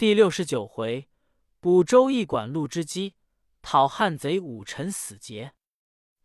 [0.00, 1.10] 第六十九回，
[1.60, 3.16] 补周易管路之机，
[3.60, 5.52] 讨汉贼武臣死节。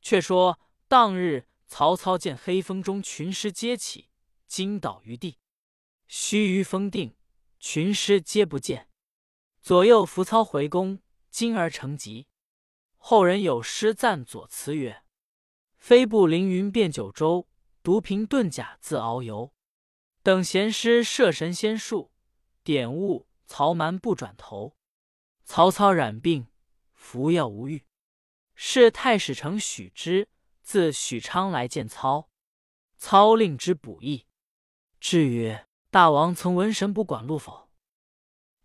[0.01, 4.07] 却说当日，曹操见黑风中群尸皆起，
[4.47, 5.39] 惊倒于地。
[6.07, 7.17] 须臾风定，
[7.59, 8.87] 群尸皆不见。
[9.61, 12.27] 左右扶操回宫，惊而成疾。
[12.95, 15.03] 后人有诗赞左慈曰
[15.75, 17.49] ：“飞步凌云遍九州，
[17.83, 19.51] 独凭遁甲自遨游。
[20.23, 22.13] 等闲师摄神仙术，
[22.63, 24.75] 点悟曹瞒不转头。
[25.43, 26.47] 曹操染病，
[26.93, 27.85] 服药无愈。
[28.53, 30.29] 是太史丞许之
[30.61, 32.29] 自许昌来见操，
[32.97, 34.25] 操令之补益。
[34.99, 37.69] 至曰：‘大王曾闻神卜管路否？’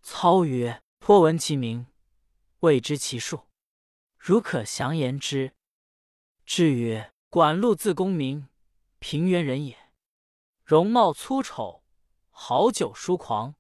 [0.03, 1.87] 操曰。”颇闻其名，
[2.59, 3.49] 未知其数，
[4.19, 5.55] 如可详言之。
[6.45, 8.51] 至曰：管路字公明，
[8.99, 9.91] 平原人也。
[10.63, 11.83] 容貌粗丑，
[12.29, 13.55] 好酒疏狂。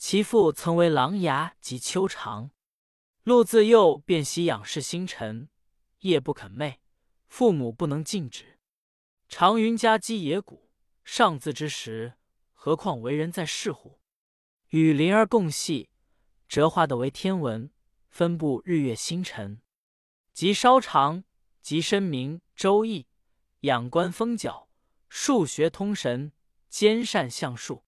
[0.00, 2.52] 其父曾为琅琊及秋长。
[3.22, 5.50] 陆自幼便习仰视星辰，
[5.98, 6.76] 夜不肯寐，
[7.28, 8.58] 父母不能禁止。
[9.28, 10.70] 常云家鸡野谷，
[11.04, 12.14] 上自之时，
[12.54, 14.00] 何况为人在世乎？
[14.70, 15.90] 与灵儿共戏。
[16.48, 17.70] 折画的为天文，
[18.08, 19.60] 分布日月星辰，
[20.32, 21.24] 及稍长，
[21.60, 23.06] 即深明周易，
[23.60, 24.70] 仰观风角，
[25.10, 26.32] 数学通神，
[26.70, 27.84] 兼善相术。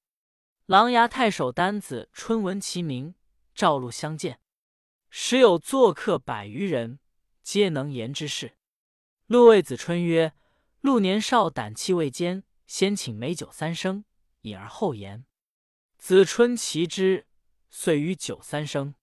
[0.67, 3.17] 琅琊太守丹子春闻其名，
[3.53, 4.39] 召路相见。
[5.11, 7.01] 时有作客百余人，
[7.43, 8.57] 皆能言之事。
[9.27, 10.35] 陆谓子春曰
[10.81, 14.05] ：“陆年少，胆气未坚，先请美酒三升，
[14.43, 15.25] 饮而后言。”
[15.99, 17.27] 子春其之。
[17.75, 18.95] 遂与酒三升，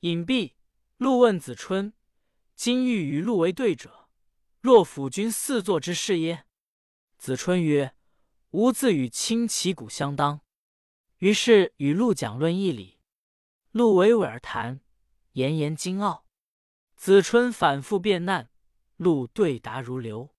[0.00, 0.56] 饮毕，
[0.98, 1.94] 陆问子春
[2.54, 4.10] ：“今欲与陆为对者，
[4.60, 6.44] 若辅君四座之事耶？”
[7.16, 7.96] 子春曰
[8.52, 10.42] ：“吾自与卿旗鼓相当。”
[11.24, 13.00] 于是与陆讲论义理。
[13.70, 14.82] 陆娓娓而谈，
[15.32, 16.26] 言言精奥。
[16.96, 18.50] 子春反复辩难，
[18.96, 20.34] 陆对答如流。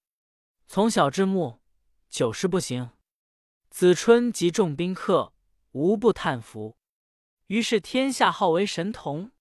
[0.68, 1.60] 从小至暮，
[2.08, 2.92] 酒食不行。
[3.72, 5.34] 子春及众宾客，
[5.72, 6.78] 无不叹服。
[7.48, 9.32] 于是天下号为神童。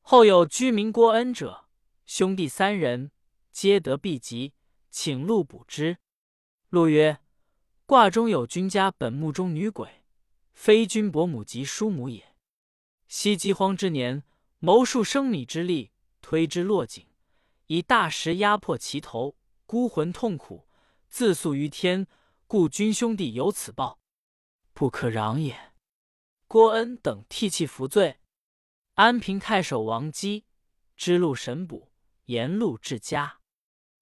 [0.00, 1.66] 后有居民郭恩者，
[2.06, 3.12] 兄弟三人，
[3.52, 4.54] 皆得避疾，
[4.90, 5.98] 请陆卜之。
[6.70, 7.20] 陆曰
[7.86, 10.01] ：“卦中有君家本墓中女鬼，
[10.52, 12.34] 非君伯母及叔母也。
[13.08, 14.22] 昔饥荒之年，
[14.58, 17.06] 谋数升米之力，推之落井，
[17.66, 19.36] 以大石压迫其头，
[19.66, 20.68] 孤魂痛苦，
[21.08, 22.06] 自诉于天，
[22.46, 23.98] 故君兄弟有此报，
[24.72, 25.72] 不可攘也。”
[26.48, 28.18] 郭恩等涕泣服罪。
[28.94, 30.44] 安平太守王基
[30.96, 31.90] 知路神卜，
[32.26, 33.40] 言路至家，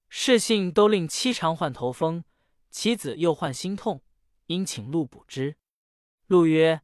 [0.09, 2.25] 士信都令妻常患头风，
[2.69, 4.03] 其子又患心痛，
[4.47, 5.57] 因请路卜之。
[6.31, 6.81] 陆曰：“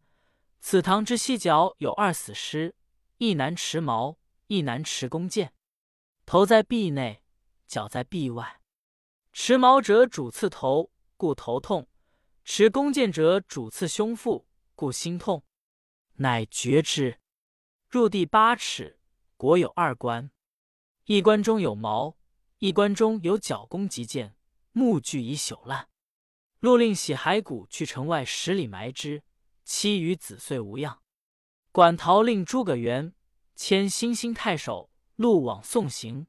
[0.59, 2.75] 此堂之西角有二死尸，
[3.17, 5.53] 一男持矛，一男持弓箭，
[6.25, 7.23] 头在壁内，
[7.65, 8.59] 脚在壁外。
[9.31, 11.85] 持矛者主刺头，故头痛；
[12.43, 15.45] 持弓箭者主刺胸腹，故心痛。”
[16.19, 17.21] 乃绝之。
[17.89, 18.99] 入地八尺，
[19.37, 20.29] 国有二关，
[21.05, 22.17] 一关中有矛，
[22.57, 24.35] 一关中有角弓及箭，
[24.73, 25.87] 木具已朽烂。
[26.59, 29.23] 陆令洗骸骨去城外十里埋之，
[29.67, 31.01] 妻与子遂无恙。
[31.73, 33.13] 管陶令诸葛元
[33.53, 36.27] 迁新兴太守，陆往送行。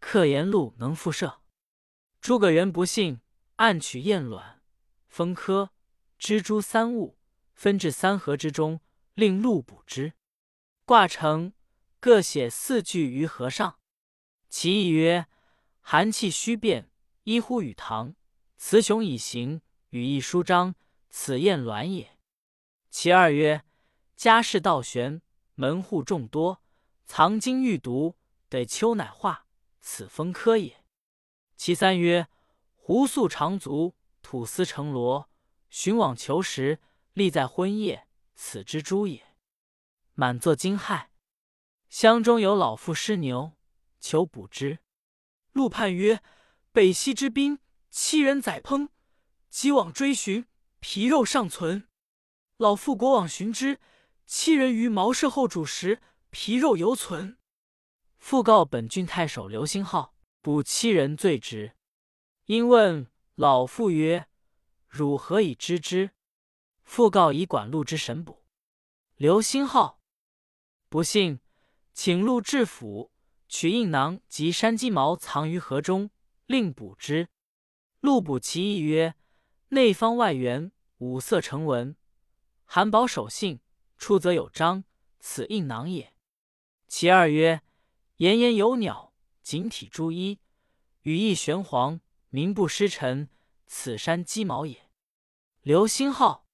[0.00, 1.42] 客言陆能复射。
[2.22, 3.20] 诸葛元不信，
[3.56, 4.62] 暗取燕卵、
[5.08, 5.72] 风科、
[6.18, 7.18] 蜘蛛三物，
[7.52, 8.80] 分至三合之中。
[9.12, 10.14] 令陆卜之，
[10.84, 11.52] 卦成，
[12.00, 13.78] 各写四句于河上。
[14.48, 15.28] 其意曰：
[15.80, 16.90] 寒气虚变，
[17.22, 18.16] 依乎与堂。
[18.56, 19.60] 雌雄以行，
[19.90, 20.74] 羽翼舒张，
[21.10, 22.13] 此燕卵也。
[22.94, 23.64] 其二曰：
[24.14, 25.20] 家世道玄，
[25.56, 26.62] 门户众多，
[27.04, 28.14] 藏经欲读，
[28.48, 29.46] 得秋乃化，
[29.80, 30.84] 此风科也。
[31.56, 32.28] 其三曰：
[32.76, 35.28] 狐素长足，吐丝成罗，
[35.68, 36.78] 寻网求食，
[37.14, 38.06] 立在昏夜。
[38.36, 39.34] 此之诸也，
[40.12, 41.08] 满作惊骇。
[41.88, 43.54] 乡中有老妇失牛，
[43.98, 44.78] 求卜之。
[45.50, 46.22] 陆判曰
[46.70, 47.58] ：“北西之滨，
[47.90, 48.90] 七人宰烹，
[49.50, 50.46] 即往追寻，
[50.78, 51.88] 皮肉尚存。
[52.56, 53.80] 老妇国往寻之，
[54.26, 57.36] 七人于茅舍后煮食，皮肉犹存。
[58.16, 61.72] 复告本郡太守刘兴浩，捕七人罪之。
[62.46, 64.28] 因问老妇曰
[64.88, 66.12] ：‘汝何以知之？’”
[66.84, 68.44] 复告以管路之神卜，
[69.16, 70.00] 刘兴浩
[70.88, 71.40] 不信，
[71.92, 73.10] 请陆至府，
[73.48, 76.10] 取印囊及山鸡毛藏于河中，
[76.46, 77.28] 令卜之。
[78.00, 79.14] 陆卜其意曰：
[79.70, 81.96] 内方外圆，五色成文。
[82.76, 83.60] 韩宝守信，
[83.98, 84.82] 出则有章，
[85.20, 86.12] 此应囊也。
[86.88, 87.62] 其二曰：
[88.16, 90.40] 炎炎有鸟，锦体朱衣，
[91.02, 92.00] 羽翼玄黄，
[92.30, 93.28] 名不失尘，
[93.68, 94.90] 此山鸡毛也。
[95.62, 96.48] 刘兴号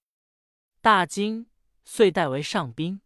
[0.82, 1.46] 大惊，
[1.84, 3.00] 遂代为上宾。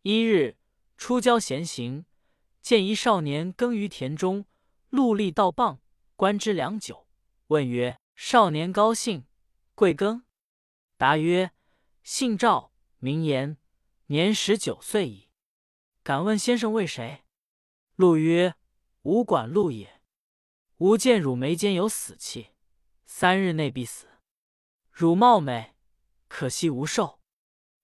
[0.00, 0.56] 一日
[0.96, 2.06] 出郊闲行，
[2.62, 4.46] 见一少年耕于田中，
[4.90, 5.82] 戮力倒棒，
[6.16, 7.06] 观之良久，
[7.48, 9.26] 问曰：“少年高兴，
[9.74, 10.22] 贵庚？”
[10.96, 11.52] 答曰
[12.10, 13.58] ：“姓赵，名言，
[14.06, 15.28] 年十九岁矣。
[16.02, 17.26] 敢问先生为谁？”
[17.96, 18.54] 陆曰
[19.04, 20.00] ：“吾管路也。
[20.78, 22.52] 吾见汝眉间有死气，
[23.04, 24.08] 三日内必死。
[24.90, 25.76] 汝貌美，
[26.28, 27.20] 可惜无寿。”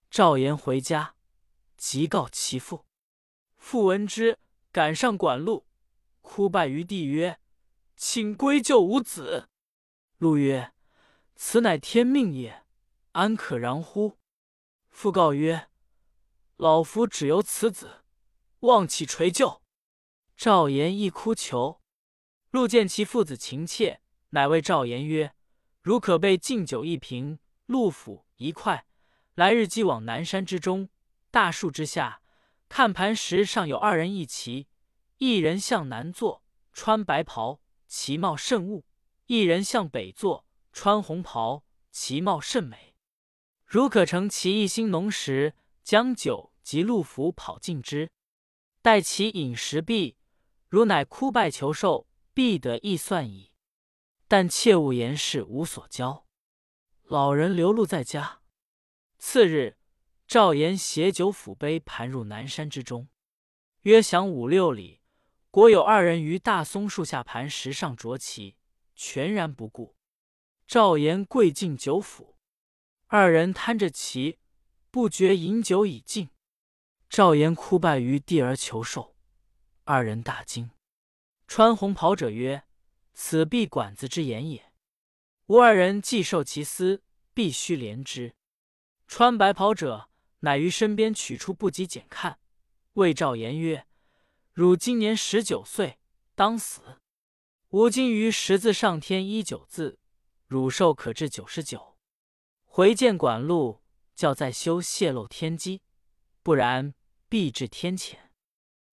[0.09, 1.13] 赵言回家，
[1.77, 2.87] 即告其父。
[3.57, 4.39] 父闻之，
[4.71, 5.67] 赶上管路，
[6.21, 7.39] 哭拜于地曰
[7.95, 9.49] ：“请归救吾子。”
[10.17, 10.73] 陆曰
[11.37, 12.63] ：“此乃天命也。”
[13.15, 14.17] 安可然乎？
[14.89, 15.69] 父告曰
[16.57, 18.03] ：“老夫只由此子，
[18.59, 19.61] 望其垂救。”
[20.35, 21.81] 赵言亦哭求。
[22.51, 24.01] 陆见其父子情切，
[24.31, 25.33] 乃谓赵言曰
[25.81, 28.85] ：“如可备敬酒一瓶，陆府一块，
[29.35, 30.89] 来日即往南山之中，
[31.31, 32.21] 大树之下，
[32.67, 34.67] 看盘石上有二人一齐，
[35.19, 38.83] 一人向南坐，穿白袍，其貌甚恶；
[39.27, 42.81] 一人向北坐，穿红袍，其貌甚美。”
[43.75, 48.09] 如可乘其一心浓时，将酒及禄服跑尽之，
[48.81, 50.15] 待其饮食毕，
[50.69, 53.51] 如乃哭拜求寿，必得益算矣。
[54.29, 56.25] 但切勿言事无所交。
[57.03, 58.39] 老人留露在家。
[59.17, 59.75] 次日，
[60.25, 63.09] 赵岩携酒斧杯盘入南山之中，
[63.81, 65.01] 约响五六里，
[65.51, 68.55] 果有二人于大松树下盘石上着棋，
[68.95, 69.97] 全然不顾。
[70.65, 72.34] 赵岩跪敬酒斧。
[73.17, 74.39] 二人贪着棋，
[74.91, 76.31] 不觉饮酒已尽。
[77.07, 79.15] 赵岩哭拜于地而求寿。
[79.85, 80.71] 二人大惊。
[81.47, 82.65] 穿红袍者曰
[83.15, 84.69] ：“此必管子之言也。
[85.45, 87.03] 吾二人既受其私，
[87.33, 88.35] 必须怜之。”
[89.07, 90.09] 穿白袍者
[90.39, 92.37] 乃于身边取出布及检看，
[92.95, 93.87] 谓赵岩曰
[94.51, 95.99] ：“汝今年十九岁，
[96.35, 96.99] 当死。
[97.69, 99.99] 吾今于十字上添一九字，
[100.47, 101.94] 汝寿可至九十九。”
[102.75, 103.81] 回见管路，
[104.15, 105.81] 叫再修泄露天机，
[106.43, 106.93] 不然
[107.29, 108.17] 必至天谴。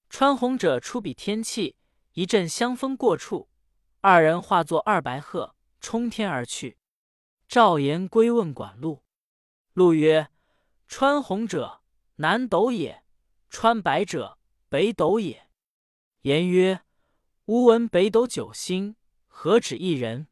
[0.09, 1.75] 穿红者出比天气，
[2.13, 3.49] 一阵香风过处，
[4.01, 6.79] 二人化作二白鹤，冲天而去。
[7.49, 9.03] 赵岩归问管路，
[9.73, 10.31] 路曰
[10.87, 11.83] ：“穿红者
[12.19, 13.03] 南斗也，
[13.51, 14.39] 穿白者
[14.69, 15.49] 北斗也。”
[16.23, 16.83] 言曰
[17.47, 18.95] ：“吾闻北斗九星，
[19.27, 20.29] 何止一人？”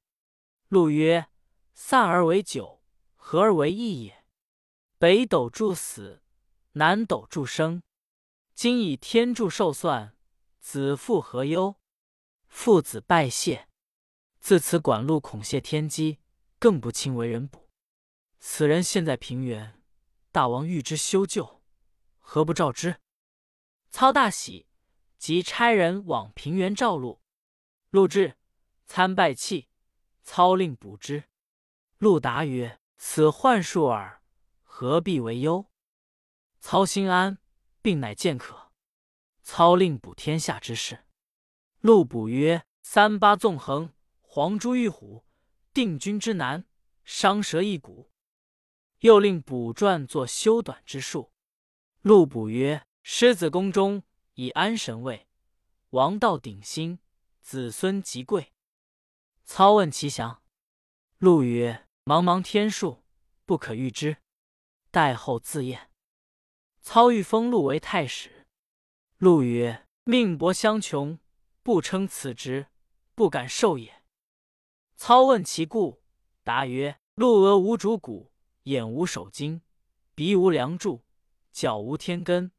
[0.71, 1.27] 路曰
[1.75, 2.79] ：“散而为九。”
[3.23, 4.25] 合而为一也。
[4.99, 6.23] 北斗助死，
[6.73, 7.83] 南斗助生。
[8.55, 10.17] 今以天助寿算，
[10.59, 11.77] 子父何忧？
[12.49, 13.69] 父子拜谢。
[14.41, 16.19] 自此管路恐泄天机，
[16.59, 17.69] 更不亲为人卜。
[18.41, 19.81] 此人现在平原，
[20.33, 21.63] 大王欲之修旧，
[22.19, 22.97] 何不召之？
[23.91, 24.67] 操大喜，
[25.19, 27.21] 即差人往平原召路。
[27.91, 28.39] 陆至，
[28.87, 29.69] 参拜泣。
[30.23, 31.25] 操令卜之。
[31.99, 32.80] 陆答曰。
[33.03, 34.23] 此幻术耳，
[34.63, 35.71] 何必为忧？
[36.61, 37.39] 操心安，
[37.81, 38.73] 病乃见可。
[39.43, 41.07] 操令补天下之事。
[41.81, 45.25] 陆补曰：三八纵横，黄珠玉虎，
[45.73, 46.67] 定军之难，
[47.03, 48.13] 伤蛇一骨。
[48.99, 51.33] 又令补传作修短之术。
[52.03, 54.03] 陆补曰：狮子宫中
[54.35, 55.27] 以安神位，
[55.89, 56.99] 王道鼎新，
[57.41, 58.53] 子孙极贵。
[59.47, 60.43] 操问其详。
[61.17, 61.87] 陆曰。
[62.11, 63.05] 茫茫天数，
[63.47, 64.17] 不可预知。
[64.91, 65.93] 待后自验。
[66.81, 68.49] 操欲封陆为太史。
[69.19, 71.21] 陆曰：“命薄相穷，
[71.63, 72.67] 不称此职，
[73.15, 74.03] 不敢受也。”
[74.99, 76.03] 操问其故，
[76.43, 78.33] 答曰：“陆额无主骨，
[78.65, 79.63] 眼无手筋，
[80.17, 81.05] 鼻无梁柱，
[81.53, 82.51] 脚无天根，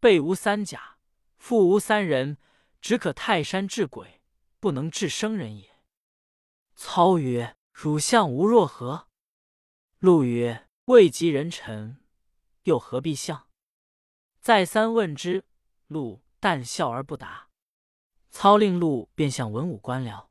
[0.00, 0.96] 背无三甲，
[1.36, 2.38] 腹无三人，
[2.80, 4.22] 只可泰山治鬼，
[4.58, 5.78] 不能治生人也。”
[6.74, 7.54] 操曰。
[7.76, 9.08] 汝相无若何？
[9.98, 11.98] 陆曰：未及人臣，
[12.62, 13.48] 又何必相？
[14.40, 15.44] 再三问之，
[15.88, 17.50] 陆但笑而不答。
[18.30, 20.28] 操令陆便向文武官僚。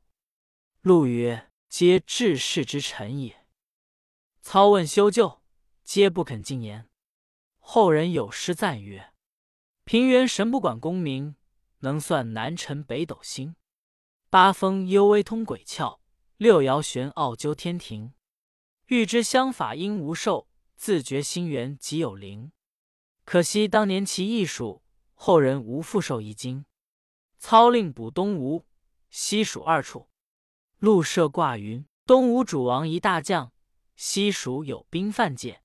[0.80, 3.46] 陆曰：皆治世之臣也。
[4.40, 5.42] 操问修旧，
[5.84, 6.88] 皆不肯进言。
[7.58, 9.12] 后人有诗赞曰：
[9.84, 11.36] 平原神不管功名，
[11.80, 13.54] 能算南辰北斗星。
[14.30, 16.00] 八风幽微通鬼窍。
[16.36, 18.12] 六爻玄奥究天庭，
[18.86, 22.50] 欲知相法应无寿，自觉心源即有灵。
[23.24, 24.82] 可惜当年其艺术，
[25.14, 26.66] 后人无复授一经。
[27.38, 28.66] 操令补东吴、
[29.10, 30.08] 西蜀二处，
[30.78, 33.52] 陆设挂云：东吴主王一大将，
[33.94, 35.62] 西蜀有兵犯界。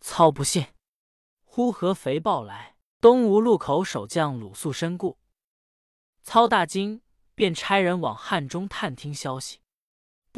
[0.00, 0.66] 操不信，
[1.44, 5.20] 呼合肥报来，东吴路口守将鲁肃身故。
[6.24, 7.00] 操大惊，
[7.36, 9.60] 便差人往汉中探听消息。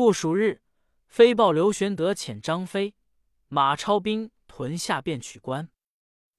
[0.00, 0.62] 不数日，
[1.08, 2.94] 飞报刘玄德遣张飞、
[3.48, 5.68] 马超兵屯下便取关。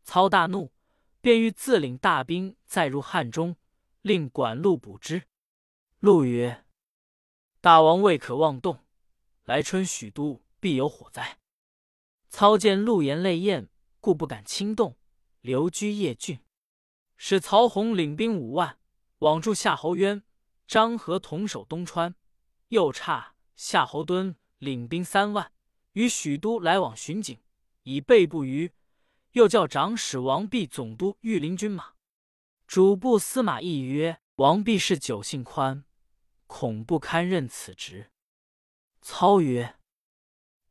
[0.01, 0.73] 操大怒，
[1.21, 3.55] 便欲自领大兵再入汉中。
[4.01, 5.27] 令管路补之。
[5.99, 6.65] 陆曰
[7.61, 8.83] ：“大王未可妄动，
[9.43, 11.37] 来春许都必有火灾。”
[12.29, 14.97] 操见陆言泪咽，故不敢轻动，
[15.41, 16.39] 留居邺郡。
[17.15, 18.79] 使曹洪领兵五万，
[19.19, 20.23] 往助夏侯渊、
[20.65, 22.15] 张合同守东川。
[22.69, 23.30] 又差
[23.63, 25.51] 夏侯惇领兵三万，
[25.91, 27.39] 与许都来往巡警，
[27.83, 28.73] 以备不虞。
[29.33, 31.93] 又叫长史王弼总督御林军马。
[32.65, 35.85] 主簿司马懿曰：“王弼是酒性宽，
[36.47, 38.09] 恐不堪任此职。”
[38.99, 39.77] 操曰：“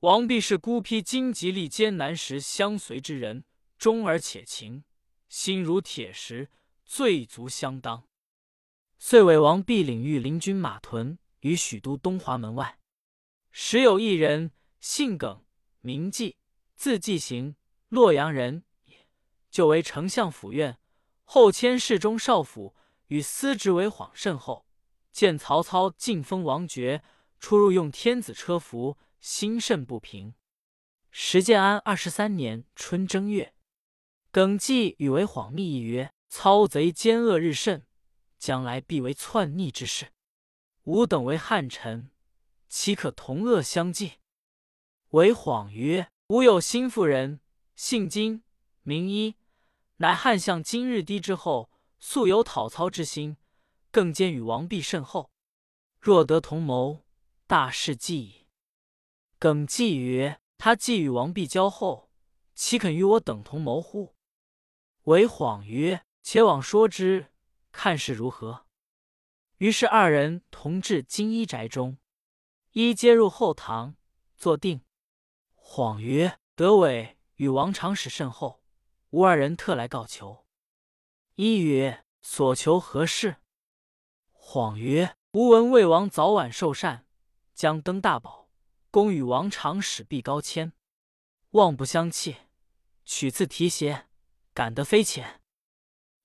[0.00, 3.44] 王弼是孤僻荆棘历艰难时相随之人，
[3.78, 4.82] 忠而且勤，
[5.28, 6.50] 心如铁石，
[6.84, 8.02] 罪足相当。”
[8.98, 12.78] 遂委王弼领御林军马屯于许都东华门外。
[13.50, 15.44] 时有一人，姓耿，
[15.80, 16.36] 名纪，
[16.76, 17.56] 字季行，
[17.88, 19.08] 洛阳人也，
[19.50, 20.78] 就为丞相府院。
[21.24, 22.74] 后迁侍中少府，
[23.08, 24.66] 与司职为晃甚厚。
[25.12, 27.02] 见曹操晋封王爵，
[27.38, 30.34] 出入用天子车服，心甚不平。
[31.10, 33.52] 时建安二十三年春正月，
[34.30, 37.84] 耿纪与为晃密议曰：“操贼奸恶日甚，
[38.38, 40.12] 将来必为篡逆之事。
[40.84, 42.10] 吾等为汉臣，
[42.70, 44.14] 岂可同恶相济？”
[45.10, 47.40] 为晃曰：“吾有心腹人，
[47.76, 48.42] 姓金，
[48.82, 49.34] 名一。”
[49.98, 53.36] 乃汉相今日低之后，素有讨操之心，
[53.90, 55.30] 更兼与王弼甚厚。
[55.98, 57.04] 若得同谋，
[57.46, 58.46] 大事既矣。
[59.38, 62.10] 耿纪曰：“他既与王弼交厚，
[62.54, 64.14] 岂肯与我等同谋乎？”
[65.04, 67.32] 为晃曰：“且往说之，
[67.72, 68.66] 看是如何。”
[69.58, 71.98] 于是二人同至金一宅中，
[72.72, 73.96] 一接入后堂
[74.36, 74.82] 坐定。
[75.56, 78.62] 恍曰：“德伟与王长史甚厚。”
[79.10, 80.46] 吾二人特来告求。
[81.34, 83.38] 一曰：“所求何事？”
[84.32, 87.06] 恍曰：“吾闻魏王早晚受禅，
[87.54, 88.48] 将登大宝，
[88.90, 90.72] 公与王长史必高迁，
[91.50, 92.36] 望不相弃，
[93.04, 94.06] 取次提携，
[94.54, 95.40] 感得非浅。”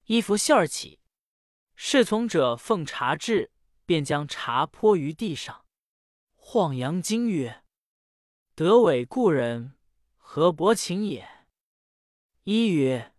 [0.06, 1.00] 一拂袖而起，
[1.76, 3.52] 侍从者奉茶至，
[3.88, 5.65] 便将茶泼于地上。
[6.48, 7.64] 晃阳惊曰
[8.54, 9.74] ：“德伟故人，
[10.16, 11.28] 何薄情也？”
[12.46, 13.16] 一曰：“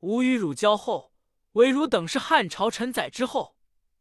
[0.00, 1.14] 吾与汝交厚，
[1.52, 3.56] 唯汝等是汉朝臣宰之后，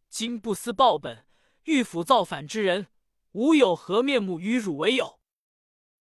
[0.10, 1.28] 今不思报本，
[1.66, 2.88] 欲辅造反之人，
[3.34, 5.20] 吾有何面目与汝为友？”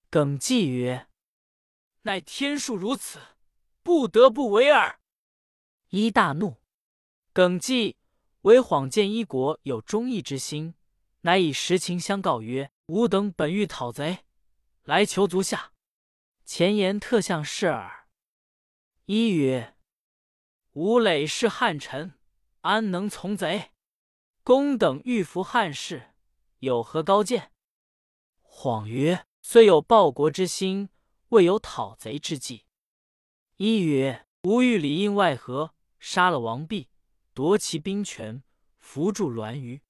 [0.09, 1.09] 耿纪曰
[2.03, 3.21] ：“乃天数如此，
[3.83, 5.01] 不得不为耳。”
[5.91, 6.63] 一大怒。
[7.35, 7.99] 耿纪
[8.41, 10.75] 为晃见一国有忠义之心，
[11.23, 14.25] 乃以实情相告曰：“吾等本欲讨贼，
[14.83, 15.73] 来求足下，
[16.45, 18.09] 前言特向示耳。”
[19.07, 19.77] 一曰
[20.73, 22.19] ：“吾累是汉臣，
[22.63, 23.71] 安能从贼？
[24.43, 26.15] 公等欲服汉室，
[26.59, 27.53] 有何高见？”
[28.43, 30.89] 谎曰：“虽有报国之心，
[31.29, 32.67] 未有讨贼之计。”
[33.59, 36.89] 一曰：“吾欲里应外合，杀了王弼，
[37.33, 38.43] 夺其兵权，
[38.81, 39.81] 扶助栾舆，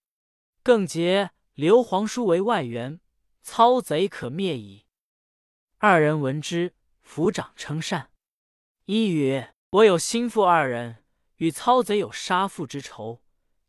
[0.63, 3.01] 更结刘皇叔为外援，
[3.43, 4.87] 操贼可灭矣。”
[5.79, 8.13] 二人闻之，抚掌称善。
[8.85, 11.05] 一曰：“我有心腹二人，
[11.37, 13.23] 与操贼有杀父之仇，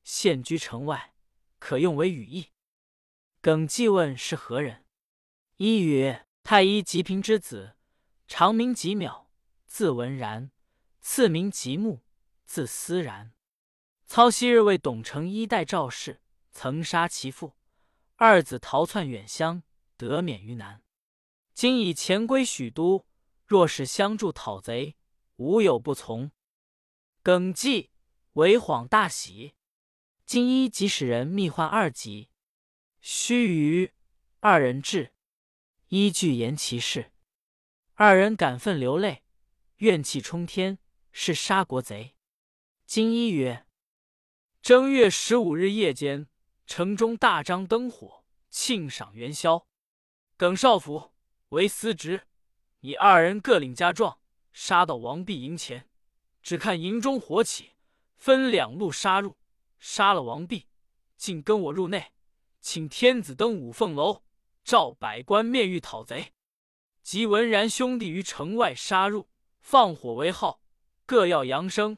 [0.04, 1.14] 现居城外，
[1.60, 2.50] 可用为羽翼。”
[3.42, 4.86] 耿纪问是何人？
[5.58, 7.76] 一曰：“太医吉平之子，
[8.28, 9.26] 长名吉邈，
[9.66, 10.52] 字文然，
[11.02, 12.02] 次名吉木，
[12.46, 13.34] 字思然。
[14.06, 16.22] 操昔日为董承一代赵氏，
[16.54, 17.58] 曾杀其父，
[18.16, 19.64] 二子逃窜远乡，
[19.98, 20.84] 得免于难。
[21.54, 23.06] 今已潜归许都，
[23.46, 24.96] 若是相助讨贼。”
[25.38, 26.32] 无有不从。
[27.24, 27.90] 耿纪
[28.34, 29.56] 为晃大喜，
[30.28, 32.30] 今一即使人密唤二级。
[33.02, 33.92] 须臾，
[34.40, 35.12] 二人至，
[35.88, 37.12] 一具言其事。
[37.96, 39.24] 二人感愤流泪，
[39.78, 40.78] 怨气冲天，
[41.12, 42.16] 是杀国贼。
[42.86, 43.66] 金一曰
[44.62, 46.28] ：“正月十五日夜间，
[46.66, 49.68] 城中大张灯火，庆赏元宵。
[50.38, 51.12] 耿少府
[51.50, 52.28] 为司职，
[52.80, 54.20] 你二人各领家状。”
[54.54, 55.90] 杀到王弼营前。
[56.44, 57.72] 只看营中火起，
[58.18, 59.38] 分两路杀入，
[59.80, 60.68] 杀了王弼，
[61.18, 62.12] 竟跟我入内，
[62.60, 64.24] 请天子登五凤楼，
[64.64, 66.34] 召百官面谕讨贼。
[67.02, 69.30] 及文然兄弟于城外杀入，
[69.62, 70.62] 放火为号，
[71.06, 71.98] 各要扬声，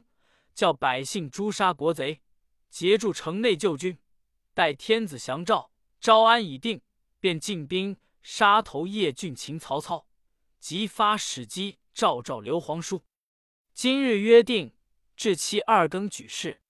[0.54, 2.22] 叫百姓诛杀国贼，
[2.70, 3.98] 截住城内救军。
[4.56, 5.70] 待天子降诏，
[6.00, 6.80] 招安已定，
[7.20, 10.06] 便进兵杀头叶俊擒曹操，
[10.58, 13.04] 即发使机诏诏刘皇叔。
[13.74, 14.74] 今日约定，
[15.14, 16.62] 至期二更举事，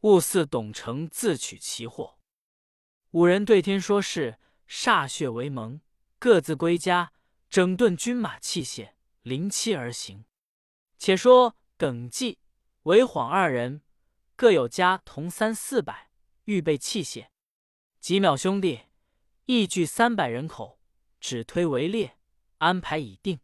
[0.00, 2.18] 勿似董承自取其祸。
[3.12, 4.38] 五人对天说是
[4.68, 5.80] 歃血为盟，
[6.18, 7.14] 各自归家，
[7.48, 10.26] 整顿军马器械，临期而行。
[10.98, 12.38] 且说耿纪、
[12.82, 13.80] 韦晃二人
[14.36, 16.03] 各有家同三四百，
[16.44, 17.28] 预备器械。
[18.00, 18.80] 几秒兄弟
[19.46, 20.78] 亦聚三百人口，
[21.20, 22.18] 只推为列，
[22.58, 23.40] 安排已定。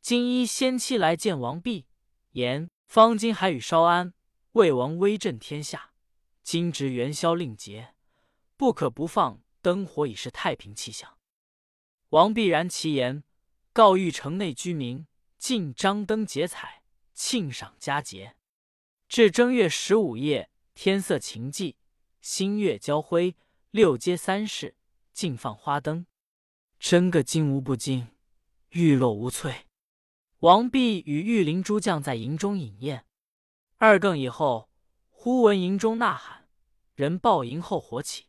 [0.00, 1.86] 金一先期来见王弼。
[2.30, 4.14] 言方今还与稍安，
[4.52, 5.92] 魏王威震天下，
[6.42, 7.94] 今值元宵令节，
[8.56, 11.18] 不可不放灯火，已是太平气象。
[12.08, 13.22] 王必然其言，
[13.72, 15.06] 告谕城内居民，
[15.38, 16.82] 尽张灯结彩，
[17.14, 18.36] 庆赏佳节。
[19.08, 21.76] 至正月十五夜，天色晴霁，
[22.22, 23.34] 星月交辉，
[23.72, 24.76] 六街三市
[25.12, 26.06] 尽放花灯，
[26.78, 28.06] 真个金无不金，
[28.68, 29.66] 玉落无翠。
[30.38, 33.04] 王弼与御林诸将在营中饮宴，
[33.78, 34.70] 二更以后，
[35.08, 36.48] 忽闻营中呐喊，
[36.94, 38.26] 人报营后火起。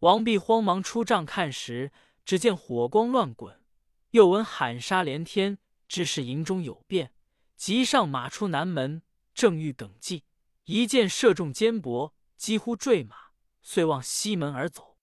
[0.00, 1.92] 王弼慌忙出帐看时，
[2.24, 3.62] 只见火光乱滚，
[4.10, 7.12] 又闻喊杀连天，知是营中有变，
[7.54, 9.02] 急上马出南门，
[9.32, 10.24] 正欲耿纪，
[10.64, 12.10] 一箭射中肩膊，
[12.42, 13.14] 几乎坠马，
[13.60, 14.98] 遂往西门而走。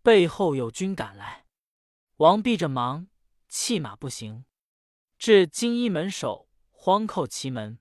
[0.00, 1.44] 背后有军赶来，
[2.18, 3.08] 王弼着忙
[3.48, 4.44] 弃马不行。
[5.18, 7.80] 至金衣门首，慌叩其门。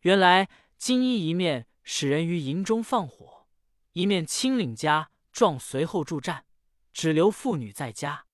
[0.00, 3.46] 原来金衣一面使人于营中放火，
[3.92, 6.46] 一面亲领家壮随后助战，
[6.92, 8.26] 只留妇女在家。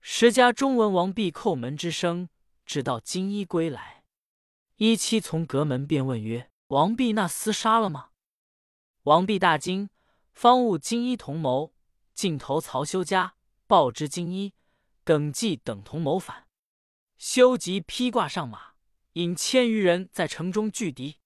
[0.00, 2.28] 石家中闻王弼叩门之声，
[2.66, 4.02] 直到金衣归来。
[4.78, 8.08] 一妻从阁门便问曰：“王弼那厮杀了吗？”
[9.04, 9.88] 王弼大惊，
[10.32, 11.72] 方悟金衣同谋，
[12.12, 13.34] 径投曹休家，
[13.66, 14.52] 报知金衣、
[15.04, 16.46] 耿纪等同谋反。
[17.16, 18.74] 修即披挂上马，
[19.14, 21.18] 引千余人在城中拒敌。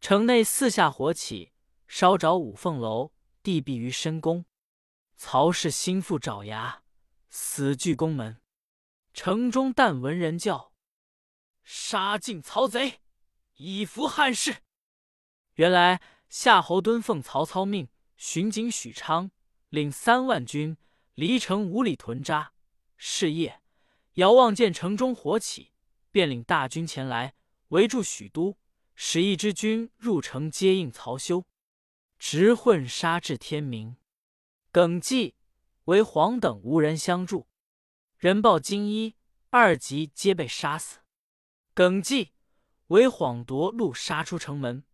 [0.00, 1.52] 城内四下火起，
[1.88, 4.44] 烧着五凤楼，地毙于深宫。
[5.16, 6.84] 曹氏心腹爪牙，
[7.28, 8.40] 死拒宫门。
[9.12, 10.72] 城中但闻人叫
[11.64, 13.00] ：“杀尽曹贼，
[13.56, 14.58] 以服汉室。”
[15.56, 19.32] 原来夏侯惇奉曹操命，巡警许昌，
[19.68, 20.76] 领三万军
[21.14, 22.52] 离城五里屯扎。
[22.96, 23.60] 是夜。
[24.14, 25.72] 遥望见城中火起，
[26.12, 27.34] 便领大军前来
[27.68, 28.56] 围住许都，
[28.94, 31.44] 使一支军入城接应曹休，
[32.16, 33.96] 直混杀至天明。
[34.70, 35.34] 耿纪、
[35.86, 37.48] 为黄等无人相助，
[38.16, 39.16] 人报金一、
[39.50, 41.00] 二级皆被杀死。
[41.74, 42.30] 耿纪、
[42.86, 44.84] 为晃夺路杀出城门，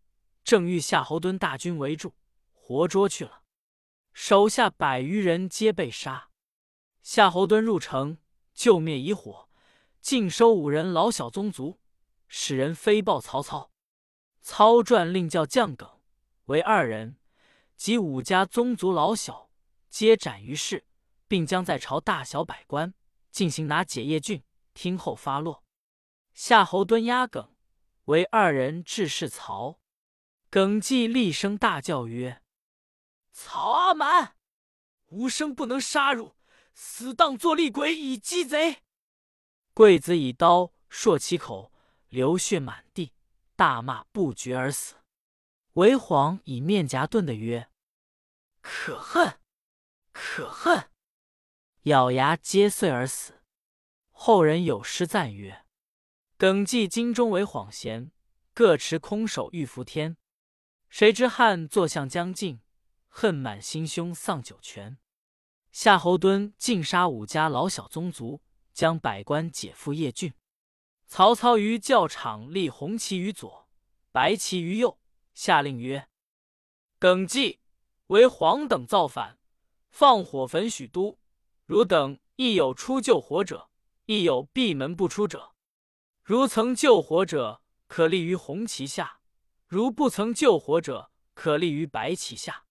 [0.46, 2.14] 正遇夏侯惇大军围住，
[2.52, 3.42] 活捉去了。
[4.14, 6.30] 手下百余人皆被杀。
[7.02, 8.16] 夏侯惇入城。
[8.54, 9.50] 救灭疑火，
[10.00, 11.78] 尽收五人老小宗族，
[12.26, 13.70] 使人飞报曹操。
[14.40, 16.00] 操传令叫将耿
[16.46, 17.18] 为二人，
[17.76, 19.50] 及五家宗族老小，
[19.90, 20.86] 皆斩于市，
[21.28, 22.94] 并将在朝大小百官
[23.30, 25.62] 进行拿解业郡，听候发落。
[26.32, 27.54] 夏侯惇押耿
[28.06, 29.78] 为二人至市曹，
[30.56, 32.40] 耿纪厉声大叫曰
[33.30, 34.36] ：“曹阿瞒，
[35.08, 36.34] 无生不能杀汝！”
[36.72, 38.78] 死当作厉鬼以击贼！
[39.74, 41.70] 贵子以刀槊其口，
[42.08, 43.12] 流血满地，
[43.54, 44.94] 大骂不绝而死。
[45.74, 47.68] 为皇以面颊顿的曰
[48.62, 49.38] ：“可恨，
[50.10, 50.88] 可恨！”
[51.84, 53.42] 咬牙皆碎而死。
[54.08, 55.66] 后人有诗赞曰
[56.38, 58.10] ：“耿纪金钟为晃贤，
[58.54, 60.16] 各持空手欲扶天。
[60.98, 62.62] 谁知汉坐相将尽，
[63.08, 64.96] 恨满心胸丧九泉。”
[65.70, 68.40] 夏侯惇尽杀五家老小宗族，
[68.72, 70.32] 将百官解赴邺郡。
[71.06, 73.68] 曹操于教场立红旗于左，
[74.10, 74.98] 白旗于右，
[75.34, 76.08] 下令曰
[76.98, 77.60] ：“耿纪、
[78.06, 79.38] 为黄等造反，
[79.90, 81.18] 放火焚许都。
[81.66, 83.68] 汝等亦有出救火者，
[84.06, 85.52] 亦有闭门不出者。
[86.22, 89.15] 如曾救火者，可立于红旗下；
[89.66, 92.64] 如不曾救火者，可立于白旗下。”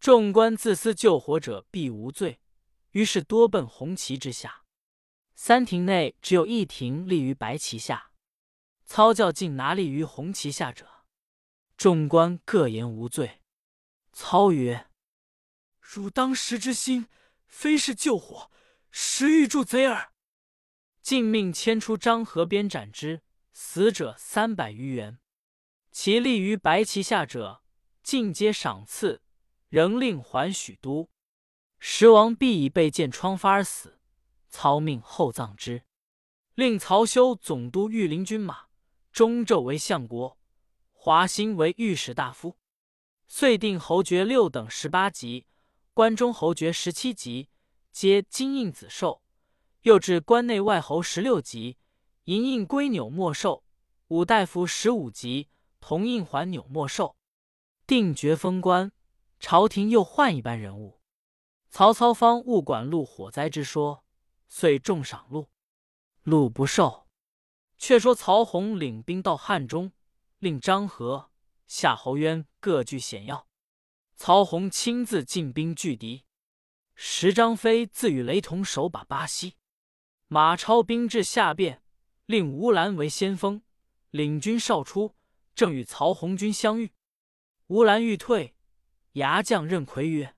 [0.00, 2.40] 众官自私救火者必无罪，
[2.92, 4.64] 于是多奔红旗之下。
[5.34, 8.10] 三亭内只有一亭立于白旗下。
[8.84, 11.04] 操教竟拿立于红旗下者，
[11.76, 13.40] 众官各言无罪。
[14.12, 14.90] 操曰
[15.78, 17.06] ：“汝当时之心，
[17.46, 18.50] 非是救火，
[18.90, 20.12] 实欲助贼耳。”
[21.00, 25.19] 竟命牵出张河边斩之，死者三百余员。
[26.02, 27.60] 其立于白旗下者，
[28.02, 29.20] 尽皆赏赐，
[29.68, 31.10] 仍令还许都。
[31.78, 34.00] 时王必已被箭疮发而死，
[34.48, 35.82] 操命厚葬之，
[36.54, 38.68] 令曹休总督御林军马，
[39.12, 40.38] 中纣为相国，
[40.94, 42.56] 华歆为御史大夫。
[43.28, 45.46] 遂定侯爵六等十八级，
[45.92, 47.50] 关中侯爵十七级，
[47.92, 49.20] 皆金印子授。
[49.82, 51.76] 又至关内外侯十六级，
[52.24, 53.64] 银印龟纽末授；
[54.08, 57.16] 武大夫十五级，铜印环纽没授。
[57.86, 58.92] 定爵封官，
[59.40, 61.00] 朝廷又换一般人物。
[61.70, 64.04] 曹操方误管路火灾之说，
[64.48, 65.50] 遂重赏路，
[66.22, 67.08] 路不受。
[67.78, 69.92] 却说曹洪领兵到汉中，
[70.38, 71.30] 令张合、
[71.66, 73.46] 夏侯渊各据险要，
[74.16, 76.24] 曹洪亲自进兵拒敌。
[76.94, 79.54] 时张飞自与雷同手把巴西。
[80.28, 81.82] 马超兵至下边，
[82.26, 83.62] 令吴兰为先锋，
[84.10, 85.16] 领军少出，
[85.60, 86.94] 正与曹洪军相遇。
[87.66, 88.56] 吴兰欲退，
[89.12, 90.34] 牙将任奎曰：“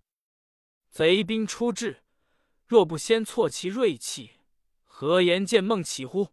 [0.91, 2.03] 贼兵出至，
[2.67, 4.41] 若不先挫其锐气，
[4.83, 6.31] 何言见梦起乎？”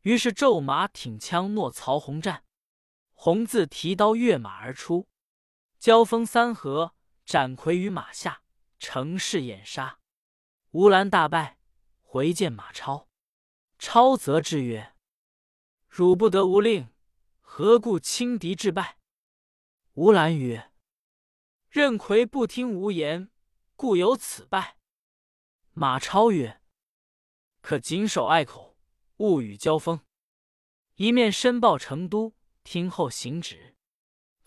[0.00, 2.46] 于是骤马挺枪，诺曹洪战。
[3.12, 5.06] 洪自提刀跃马而出，
[5.78, 6.94] 交锋三合，
[7.26, 8.42] 斩魁于马下，
[8.78, 9.98] 乘势掩杀。
[10.70, 11.58] 吴兰大败。
[12.00, 13.10] 回见马超，
[13.78, 14.94] 超则之曰
[15.86, 16.88] ：“汝不得无令，
[17.60, 18.96] 何故轻敌致败？”
[19.92, 20.72] 吴兰曰
[21.68, 23.30] ：“任魁不听吾言，
[23.76, 24.78] 故有此败。”
[25.74, 26.62] 马超曰
[27.60, 28.78] ：“可谨守隘口，
[29.18, 30.00] 勿与交锋。”
[30.96, 33.76] 一面申报成都，听候行止。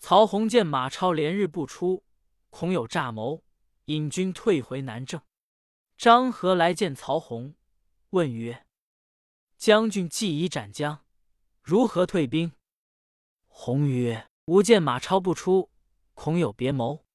[0.00, 2.04] 曹洪见马超连日不出，
[2.50, 3.44] 恐有诈谋，
[3.84, 5.22] 引军退回南郑。
[5.96, 7.54] 张合来见曹洪，
[8.10, 8.66] 问曰
[9.56, 11.06] ：“将军既已斩将，
[11.62, 12.50] 如何退兵？”
[13.56, 15.70] 洪曰：“吾见马超不出，
[16.14, 17.06] 恐有别谋。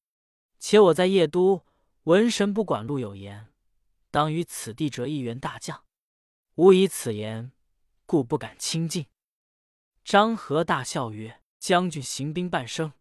[0.58, 1.66] 且我在邺都，
[2.04, 3.54] 闻神不管路有言，
[4.10, 5.84] 当与此地折一员大将。
[6.56, 7.52] 吾以此言，
[8.06, 9.06] 故不敢轻进。”
[10.06, 12.94] 张合大笑曰：“将军行兵半生，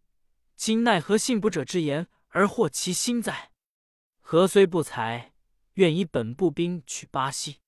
[0.56, 3.52] 今奈何信不者之言而惑其心哉？
[4.20, 5.32] 何虽不才？”
[5.74, 7.60] 愿以本部兵取巴西，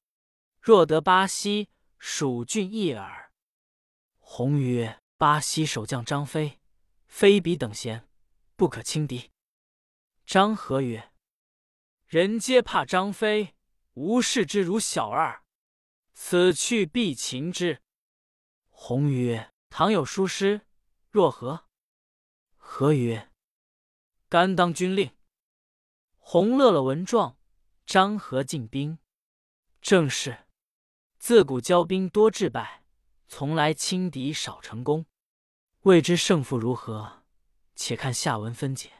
[0.61, 3.30] 若得巴西，蜀郡一耳。
[4.18, 6.59] 洪曰：“巴西守将张飞，
[7.06, 8.09] 非彼等闲，
[8.56, 9.30] 不可轻敌。”
[10.24, 11.12] 张合曰
[12.09, 13.54] ：“人皆怕张飞，
[13.92, 15.44] 吾视之如小儿，
[16.14, 17.83] 此去必擒之。”
[18.72, 20.62] 洪曰：“倘有疏失，
[21.11, 21.66] 若何？”
[22.56, 23.30] 何曰
[24.30, 25.14] ：“甘当军令。”
[26.16, 27.37] 洪乐了，闻状。
[27.85, 28.98] 张合进兵，
[29.83, 30.46] 正是
[31.18, 32.80] 自古骄兵多致败，
[33.33, 35.07] 从来轻敌少成功。
[35.83, 37.23] 未知胜负如何？
[37.77, 38.99] 且看下文分解。